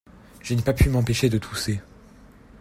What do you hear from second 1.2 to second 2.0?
de tousser.